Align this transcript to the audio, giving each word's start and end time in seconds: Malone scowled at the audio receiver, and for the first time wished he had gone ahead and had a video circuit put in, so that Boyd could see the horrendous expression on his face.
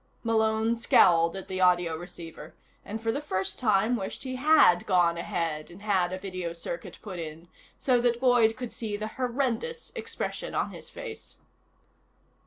Malone 0.23 0.75
scowled 0.75 1.35
at 1.35 1.47
the 1.47 1.61
audio 1.61 1.95
receiver, 1.95 2.55
and 2.83 3.03
for 3.03 3.11
the 3.11 3.21
first 3.21 3.59
time 3.59 3.95
wished 3.95 4.23
he 4.23 4.35
had 4.35 4.87
gone 4.87 5.15
ahead 5.15 5.69
and 5.69 5.83
had 5.83 6.11
a 6.11 6.17
video 6.17 6.53
circuit 6.53 6.97
put 7.03 7.19
in, 7.19 7.49
so 7.77 8.01
that 8.01 8.19
Boyd 8.19 8.57
could 8.57 8.71
see 8.71 8.97
the 8.97 9.09
horrendous 9.09 9.91
expression 9.93 10.55
on 10.55 10.71
his 10.71 10.89
face. 10.89 11.37